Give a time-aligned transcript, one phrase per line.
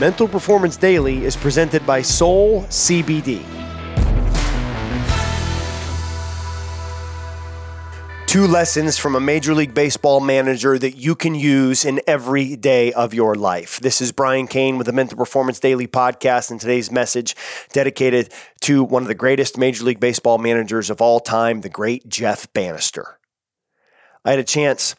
[0.00, 3.44] Mental Performance Daily is presented by Soul CBD.
[8.28, 12.92] Two lessons from a Major League Baseball manager that you can use in every day
[12.92, 13.80] of your life.
[13.80, 17.34] This is Brian Cain with the Mental Performance Daily podcast, and today's message
[17.72, 22.08] dedicated to one of the greatest Major League Baseball managers of all time, the great
[22.08, 23.18] Jeff Banister.
[24.24, 24.94] I had a chance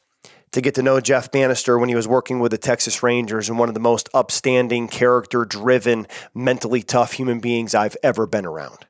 [0.52, 3.60] to get to know Jeff Banister when he was working with the Texas Rangers and
[3.60, 8.86] one of the most upstanding, character driven, mentally tough human beings I've ever been around.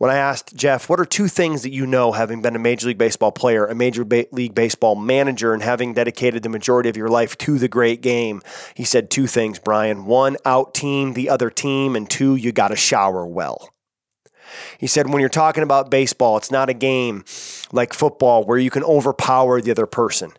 [0.00, 2.86] When I asked Jeff, what are two things that you know, having been a Major
[2.86, 7.08] League Baseball player, a Major League Baseball manager, and having dedicated the majority of your
[7.08, 8.40] life to the great game?
[8.74, 10.06] He said two things, Brian.
[10.06, 13.68] One, out team the other team, and two, you got to shower well.
[14.78, 17.24] He said, when you're talking about baseball, it's not a game
[17.72, 20.32] like football where you can overpower the other person.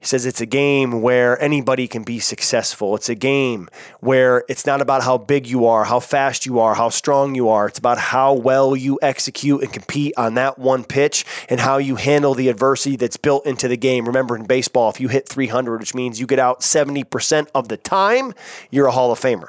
[0.00, 2.94] He says it's a game where anybody can be successful.
[2.94, 6.76] It's a game where it's not about how big you are, how fast you are,
[6.76, 7.66] how strong you are.
[7.66, 11.96] It's about how well you execute and compete on that one pitch and how you
[11.96, 14.06] handle the adversity that's built into the game.
[14.06, 17.76] Remember, in baseball, if you hit 300, which means you get out 70% of the
[17.76, 18.34] time,
[18.70, 19.48] you're a Hall of Famer.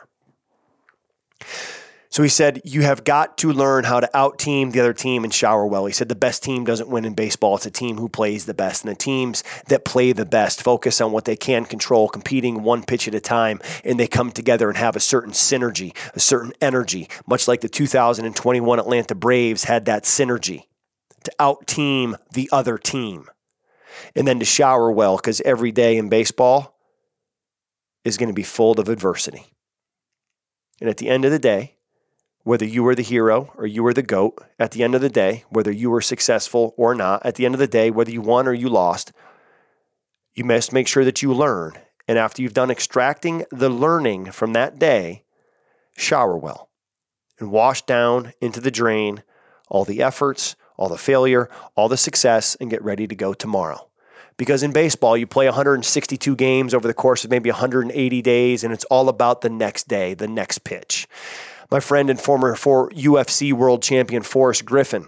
[2.19, 5.23] So he said, You have got to learn how to out team the other team
[5.23, 5.85] and shower well.
[5.85, 7.55] He said, The best team doesn't win in baseball.
[7.55, 8.83] It's a team who plays the best.
[8.83, 12.83] And the teams that play the best focus on what they can control, competing one
[12.83, 16.51] pitch at a time, and they come together and have a certain synergy, a certain
[16.59, 20.63] energy, much like the 2021 Atlanta Braves had that synergy
[21.23, 23.29] to out team the other team.
[24.13, 26.77] And then to shower well, because every day in baseball
[28.03, 29.45] is going to be full of adversity.
[30.81, 31.77] And at the end of the day,
[32.43, 35.09] whether you were the hero or you were the GOAT, at the end of the
[35.09, 38.21] day, whether you were successful or not, at the end of the day, whether you
[38.21, 39.11] won or you lost,
[40.33, 41.73] you must make sure that you learn.
[42.07, 45.23] And after you've done extracting the learning from that day,
[45.97, 46.69] shower well
[47.39, 49.23] and wash down into the drain
[49.67, 53.87] all the efforts, all the failure, all the success, and get ready to go tomorrow.
[54.37, 58.73] Because in baseball, you play 162 games over the course of maybe 180 days, and
[58.73, 61.07] it's all about the next day, the next pitch
[61.71, 65.07] my friend and former for UFC world champion Forrest Griffin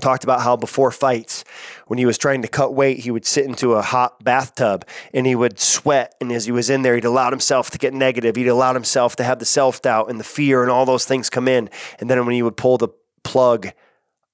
[0.00, 1.44] talked about how before fights,
[1.86, 5.26] when he was trying to cut weight, he would sit into a hot bathtub and
[5.26, 6.14] he would sweat.
[6.20, 8.34] And as he was in there, he'd allowed himself to get negative.
[8.36, 11.30] He'd allowed himself to have the self doubt and the fear and all those things
[11.30, 11.70] come in.
[12.00, 12.88] And then when he would pull the
[13.22, 13.68] plug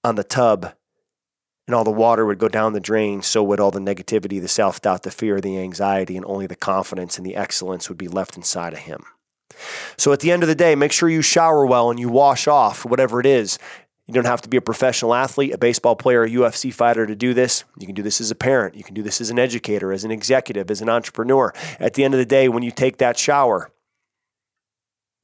[0.05, 0.73] on the tub,
[1.69, 4.49] and all the water would go down the drain, so would all the negativity, the
[4.49, 8.09] self doubt, the fear, the anxiety, and only the confidence and the excellence would be
[8.09, 9.05] left inside of him.
[9.97, 12.47] So at the end of the day, make sure you shower well and you wash
[12.47, 13.59] off whatever it is.
[14.07, 17.15] You don't have to be a professional athlete, a baseball player, a UFC fighter to
[17.15, 17.65] do this.
[17.79, 18.75] You can do this as a parent.
[18.75, 21.55] You can do this as an educator, as an executive, as an entrepreneur.
[21.79, 23.71] At the end of the day, when you take that shower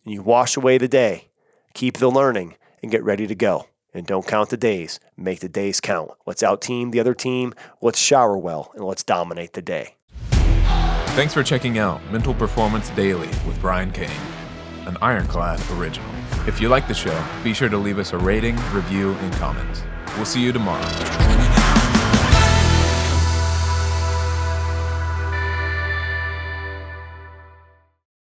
[0.04, 1.28] and you wash away the day,
[1.74, 3.66] keep the learning and get ready to go.
[3.92, 6.12] And don't count the days, make the days count.
[6.24, 7.52] Let's out team the other team,
[7.82, 9.97] let's shower well, and let's dominate the day.
[11.18, 14.08] Thanks for checking out Mental Performance Daily with Brian Cain,
[14.86, 16.08] an Ironclad original.
[16.46, 19.82] If you like the show, be sure to leave us a rating, review, and comment.
[20.14, 21.57] We'll see you tomorrow.